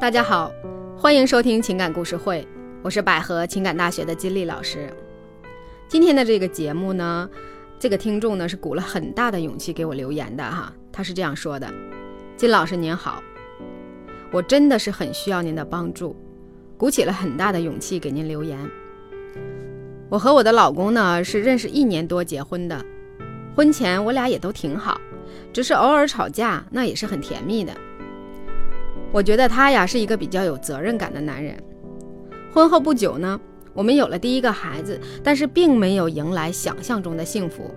[0.00, 0.50] 大家好，
[0.96, 2.48] 欢迎收听情感故事会，
[2.82, 4.90] 我是百合情感大学的金丽老师。
[5.88, 7.28] 今天的这个节目呢，
[7.78, 11.70] 这个听众呢是鼓了很大的勇气给我留言的哈，他是这样说的
[12.34, 13.22] ：“金老师您好，
[14.32, 16.16] 我真的是很需要您的帮助，
[16.78, 18.58] 鼓起了很大的勇气给您留言。
[20.08, 22.82] 我和我的老公呢是认识一年多结婚的，
[23.54, 24.98] 婚前我俩也都挺好，
[25.52, 27.74] 只是偶尔吵架，那也是很甜蜜的。”
[29.12, 31.56] 我觉得他呀是一个比较有责任感的男人。
[32.52, 33.40] 婚后不久呢，
[33.72, 37.70] 我们有了第一个孩子，但是并没有迎来想象中的幸福。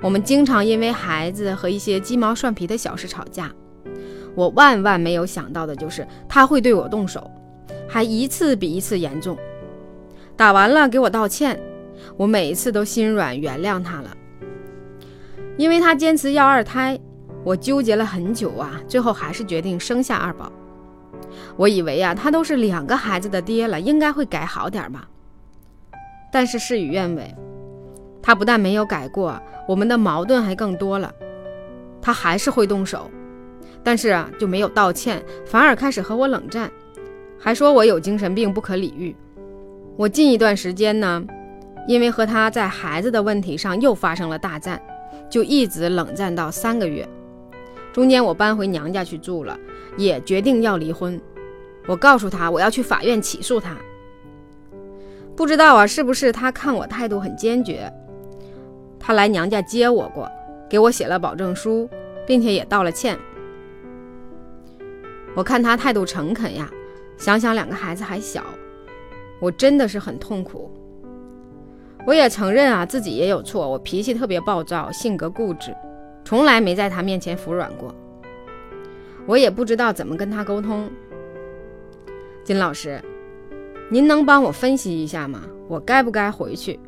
[0.00, 3.50] 我们经常因为孩子和一些鸡毛蒜皮的小事吵架。
[4.34, 7.30] 我万万没有想到的就是他会对我动手，
[7.88, 9.36] 还一次比一次严重。
[10.36, 11.58] 打完了给我道歉，
[12.18, 14.14] 我每一次都心软原谅他了，
[15.56, 16.98] 因为他坚持要二胎。
[17.46, 20.50] 我纠结了很久啊，最后还是决定生下二宝。
[21.56, 25.08] 我以为啊，他都是两个孩子的爹了，应该会改好点吧。
[26.32, 27.32] 但是事与愿违，
[28.20, 31.14] 他不但没有改过，我们的矛盾还更多了。
[32.02, 33.08] 他还是会动手，
[33.84, 36.68] 但是啊，就没有道歉，反而开始和我冷战，
[37.38, 39.14] 还说我有精神病不可理喻。
[39.96, 41.24] 我近一段时间呢，
[41.86, 44.82] 因为和他在孩子的问题上又发生了大战，
[45.30, 47.08] 就一直冷战到三个月。
[47.96, 49.58] 中间我搬回娘家去住了，
[49.96, 51.18] 也决定要离婚。
[51.86, 53.74] 我告诉他我要去法院起诉他。
[55.34, 57.90] 不知道啊，是不是他看我态度很坚决？
[59.00, 60.30] 他来娘家接我过，
[60.68, 61.88] 给我写了保证书，
[62.26, 63.18] 并且也道了歉。
[65.34, 66.70] 我看他态度诚恳呀，
[67.16, 68.44] 想想两个孩子还小，
[69.40, 70.70] 我真的是很痛苦。
[72.06, 75.74] 我也承认啊，自己也有错，我脾气特别暴躁，性格固执。
[76.26, 77.94] 从来没在他面前服软过，
[79.26, 80.90] 我也不知道怎么跟他沟通。
[82.42, 83.00] 金老师，
[83.88, 85.44] 您能帮我分析一下吗？
[85.68, 86.80] 我该不该回去？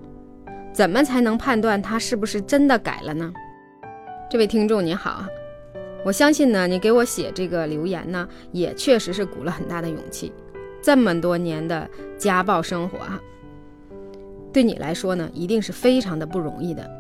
[0.72, 3.32] 怎么才能判断他是不是真的改了呢？
[4.28, 5.24] 这位听众您好，
[6.04, 10.32] 我相信呢，你给我写这个留言呢，也确实是鼓了很大的勇气。
[10.82, 13.20] 这么多年的家暴生活啊，
[14.52, 16.97] 对你来说呢，一定是非常的不容易的。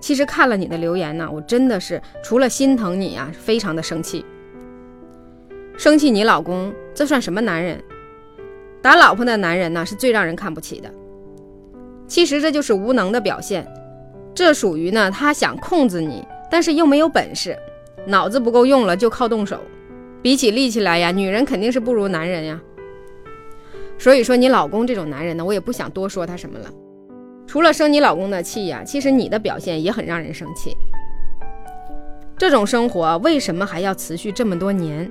[0.00, 4.24] 其实看了你的留言呢，我真的是除了心疼你啊，非常的生气。
[5.76, 7.82] 生气你老公，这算什么男人？
[8.82, 10.90] 打老婆的男人呢，是最让人看不起的。
[12.06, 13.66] 其实这就是无能的表现，
[14.34, 17.56] 这属于呢他想控制你，但是又没有本事，
[18.06, 19.60] 脑子不够用了就靠动手。
[20.22, 22.60] 比起力气来呀，女人肯定是不如男人呀。
[23.98, 26.70] 所以说你老公这种男人呢，我也不想多说他什么了。
[27.50, 30.72] 除了生你老公的气呀，其实你的表现也很让人生气。
[32.38, 35.10] 这种生活为什么还要持续这么多年？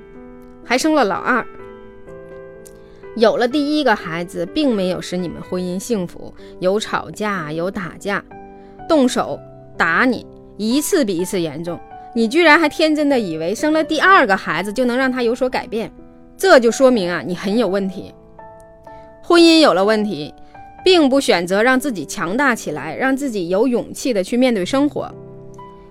[0.64, 1.44] 还生了老二，
[3.14, 8.24] 有了第一个孩子，并没有使你们婚姻幸福，有吵架，有打架，
[8.88, 9.38] 动手
[9.76, 10.26] 打你，
[10.56, 11.78] 一次比一次严重。
[12.14, 15.92] 你居然还天真的以为生了第二个孩子就能让他有所改变，
[16.38, 18.14] 这就说明啊，你很有问题，
[19.22, 20.34] 婚姻有了问题。
[20.84, 25.12] 并不选择让自己强大起来，让自己有勇气的去面对生活，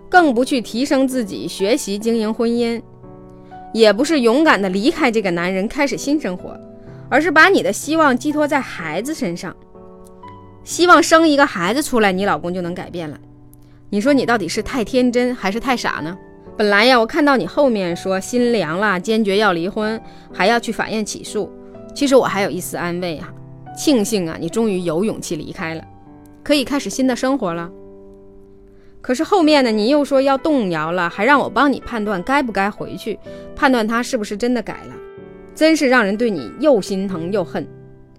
[0.10, 2.82] 更不去提升自己，学习经营婚姻，
[3.74, 6.60] 也不是勇敢的离开这个男人，开始新生活，
[7.10, 9.56] 而是把你的希望寄托在孩子身上，
[10.64, 13.20] 希望生一个孩子出来，你老公就能改变了。
[13.92, 16.18] 你说你到底是太天真还是太傻呢？
[16.58, 20.02] 本来呀，我看到你后面说心凉了，坚决要离婚，
[20.34, 21.50] 还要去法院起诉，
[21.96, 23.34] 其实我还有一丝安慰啊。
[23.76, 25.84] 庆幸啊，你终于有勇气离开了，
[26.44, 27.70] 可以开始新的生活了。
[29.02, 33.18] 可是后面呢，你又说要动摇了，还让我帮你判断该不该回去，
[33.56, 34.94] 判断他是不是真的改了，
[35.56, 37.66] 真是让人对你又心疼又恨，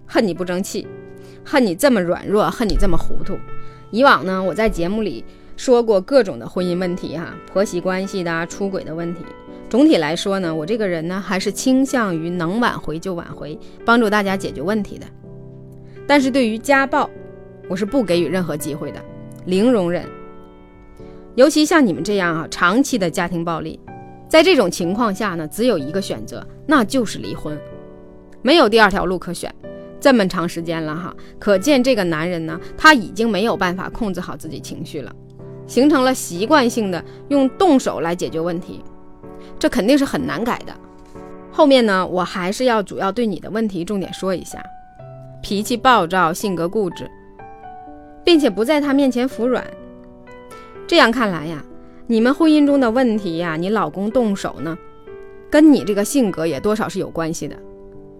[0.07, 0.87] 恨你不争气，
[1.45, 3.37] 恨你这么软弱，恨你这么糊涂。
[3.91, 5.23] 以往呢，我在节目里
[5.55, 9.21] 说过各种的婚姻问题哈，婆媳关系的、出轨的问题。
[9.69, 15.05] 总体来说呢，我这个人呢，还是倾向于能挽回就挽回，帮助大家解决问题的。
[16.07, 17.09] 但是对于家暴，
[17.69, 19.01] 我是不给予任何机会的，
[19.45, 20.05] 零容忍。
[21.35, 23.79] 尤其像你们这样啊，长期的家庭暴力，
[24.27, 27.57] 在这种情况下呢，只有一个选择，那就是离婚，
[28.41, 29.53] 没有第二条路可选。
[29.99, 35.15] 这么长时间了哈，可见这个男人呢，他已经没有办法控制好自己情绪了，
[35.67, 38.83] 形成了习惯性的用动手来解决问题，
[39.59, 40.73] 这肯定是很难改的。
[41.51, 44.61] 后面呢，我还是要主要对你的问题重点说一下。
[45.41, 47.09] 脾气暴躁，性格固执，
[48.23, 49.65] 并且不在他面前服软。
[50.87, 51.63] 这样看来呀，
[52.07, 54.77] 你们婚姻中的问题呀，你老公动手呢，
[55.49, 57.55] 跟你这个性格也多少是有关系的。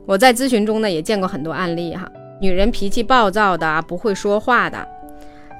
[0.06, 2.10] 我在咨询中呢也见过很多案例哈，
[2.42, 4.88] 女人脾气暴躁的，不会说话的，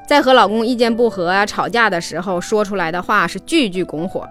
[0.08, 4.28] 在和老公意见不合啊、吵架的时候说出来的话是句句拱火。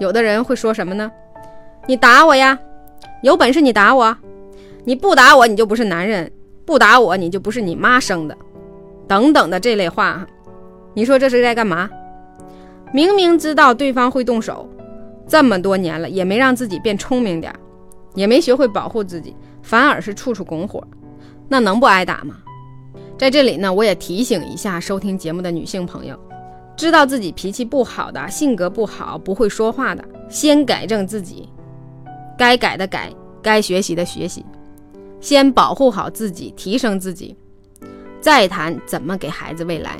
[0.00, 1.10] 有的人会说什么呢？
[1.86, 2.58] 你打我呀，
[3.22, 4.16] 有本事你打我，
[4.84, 6.32] 你不打我你就不是男人，
[6.64, 8.36] 不打我你就不是你妈生的，
[9.08, 10.26] 等等的这类话。
[10.94, 11.88] 你说这是在干嘛？
[12.92, 14.68] 明明知道对方会动手，
[15.26, 17.54] 这么多年了也没让自己变聪明点，
[18.14, 20.86] 也没学会保护自己，反而是处处拱火，
[21.48, 22.36] 那能不挨打吗？
[23.18, 26.18] 在这里呢，我也提醒一下收听节目的女性朋友，
[26.76, 31.48] 知道自己脾气不好的、性格不好、不会说话的，先改正自己，
[32.36, 33.10] 该改的改，
[33.40, 34.44] 该学习的学习，
[35.22, 37.36] 先保护好自己，提升自己，
[38.20, 39.96] 再谈怎么给孩子未来。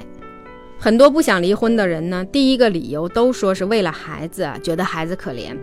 [0.79, 5.57] 很多不想离婚的人呢，第一个理由都说是为了孩子，觉得孩子可怜。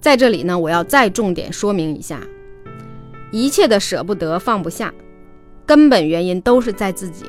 [0.00, 2.20] 在这里呢，我要再重点说明一下，
[3.32, 4.94] 一切的舍不得、放不下，
[5.66, 7.24] 根本原因都是在自己，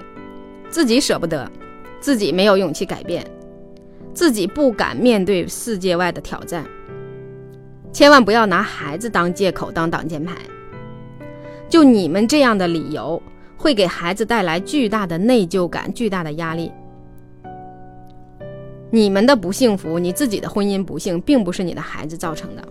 [0.69, 1.51] 自己舍不得，
[1.99, 3.25] 自己没有勇气改变，
[4.13, 6.63] 自己不敢面对世界外的挑战。
[7.91, 10.35] 千万不要拿孩子当借口、当挡箭牌。
[11.75, 13.21] 就你们这样的理由。
[13.57, 16.71] 会给孩子带来巨大的内疚感、巨大的压力。
[18.89, 22.63] 你们的不幸福，你自己的婚姻不幸，并不是你的孩子造成的。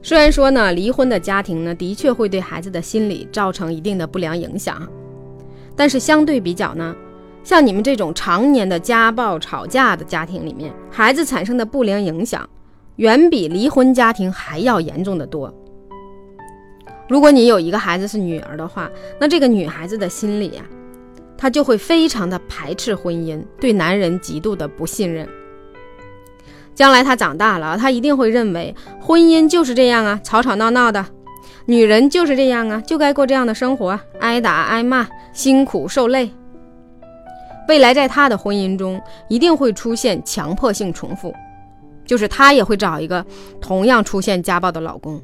[0.00, 4.88] 虽然说呢，离婚的家庭呢，的确会对孩子的心理造成一定的不良影响，
[5.74, 6.94] 但是相对比较呢，
[7.42, 12.48] 像你们这种常年的家暴、吵架的家庭里面，孩子产生的不良影响，
[12.96, 15.52] 远比离婚家庭还要严重的多。
[17.12, 20.62] 如果你有一个孩子是女儿的话，那这个女孩子的心里呀，
[21.36, 25.28] 她就会非常的排斥婚姻，对男人极度的不信任。
[26.74, 31.04] 将来她长大了，她一定会认为婚姻就是这样啊，吵吵闹闹的，
[31.66, 36.30] 女人就是这样啊，就该过这样的生活，挨打挨骂，辛苦受累。
[37.68, 38.98] 未来在她的婚姻中，
[39.28, 41.34] 一定会出现强迫性重复，
[42.06, 43.22] 就是她也会找一个
[43.60, 45.20] 同样出现家暴的老公。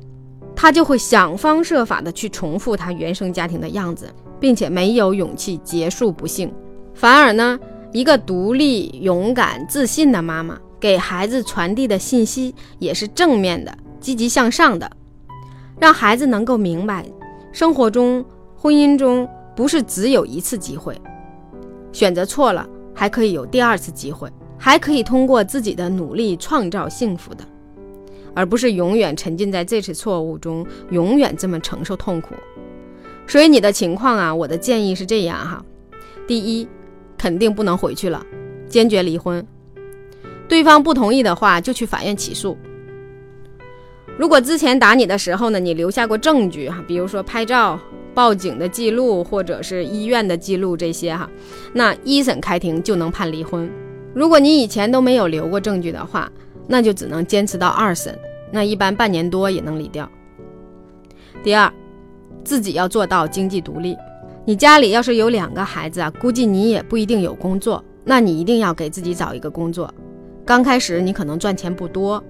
[0.61, 6.53] 他就会想方设法的去重复他原生家庭的样子，并且没有勇气结束不幸。
[6.95, 7.57] 反而呢，
[7.93, 14.91] 一个独立、勇敢、自信的妈妈给孩子传递的信息也是正面的、积极向上的，
[15.79, 17.07] 让孩子能够明白，
[17.53, 18.25] 生活中、
[18.57, 21.01] 婚姻中不是只有一次机会，
[21.93, 24.29] 选择错了还可以有第二次机会，
[24.59, 27.45] 还可以通过自己的努力创造幸福的。
[28.35, 32.35] 而不是永远沉浸在这次错误中，永远这么承受痛苦。
[33.27, 35.65] 所以你的情况啊，我的建议是这样哈：
[36.27, 36.67] 第一，
[37.19, 38.25] 肯定不能回去了，
[38.69, 39.47] 坚决离婚。
[40.49, 42.57] 对方不同意的话，就去法院起诉。
[44.17, 47.79] 如果之前打你的时候呢，你留下过证据哈，比如说拍照、
[48.15, 51.29] 报警的记录，或者是医院的记录这些哈，
[51.75, 53.71] 那一审开庭就能判离婚。
[54.15, 56.33] 如果你以前都没有留过证据的话，
[56.69, 58.17] 那就只能坚持到二审。
[58.53, 60.09] 那一般半年多也能离掉。
[61.43, 61.73] 第二，
[62.45, 63.97] 自己要做到经济独立。
[64.45, 67.85] 你家里要是有两个孩子啊，估计你也不一定有工作。
[68.05, 69.93] 那你一定要给自己找一个工作。
[70.47, 72.23] 刚开始你可能赚钱不多，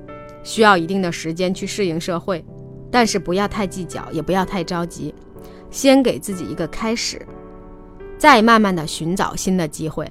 [0.43, 2.45] 需要一定的时间去适应社会，
[2.91, 5.15] 但是不要太计较，也不要太着急，
[5.71, 7.25] 先给自己一个开始，
[8.17, 10.11] 再慢慢的寻找新的机会。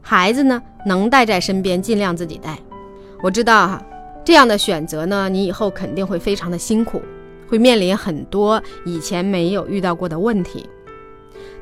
[0.00, 2.58] 孩子呢，能带在身边，尽量自己带。
[3.22, 3.82] 我知道哈。
[4.24, 7.00] 这样的选择呢，你以后肯定会非常的辛苦，
[7.48, 10.68] 会面临很多以前没有遇到过的问题。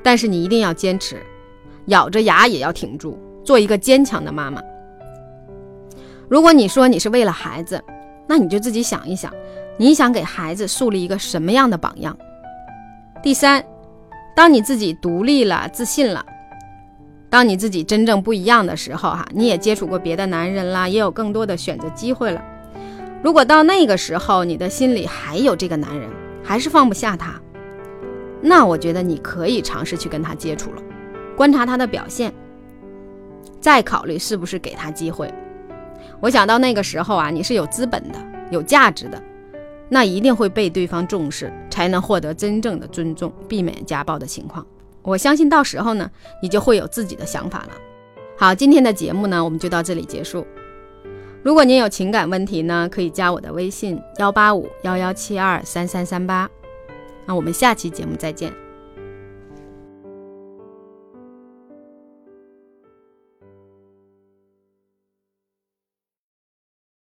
[0.02, 1.22] 但是你一定要坚持，
[1.86, 4.60] 咬着牙也要挺住，做一个坚强的妈妈。
[6.28, 7.80] 如果你说你是为了孩子，
[8.26, 9.32] 那你就自己想一想，
[9.76, 12.16] 你想给孩子树立一个什么样的榜样？
[13.22, 13.64] 第三，
[14.34, 16.26] 当你自己独立了、自信了。
[17.36, 22.42] 当你自己真正不一样的时候，哈，你也接触过别的男人啦，也有更多的选择机会了。
[23.22, 26.08] 如果到那个时候，你的心里还有这个男人，
[26.42, 27.38] 还是放不下他，
[28.40, 30.82] 那我觉得你可以尝试去跟他接触了，
[31.36, 32.32] 观察他的表现，
[33.60, 35.30] 再考虑是不是给他机会。
[36.20, 38.18] 我想到那个时候啊，你是有资本的，
[38.50, 39.22] 有价值的，
[39.90, 44.66] 那一定会被对方重视，才能获得真正的尊重，避免家暴的情况。
[45.06, 46.10] 我相信到时候呢，
[46.42, 47.70] 你就会有自己的想法了。
[48.36, 50.44] 好，今天的节目呢，我们就到这里结束。
[51.42, 56.50] 如果您有情感问题呢，可以加我的微信幺八五幺幺七二三三三八。
[57.24, 58.65] 那我们下期节目再见。